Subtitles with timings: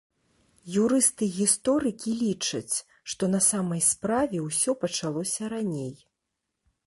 [0.83, 2.75] Юрысты-гісторыкі лічаць,
[3.13, 5.93] што на самай справе ўсё пачалося раней.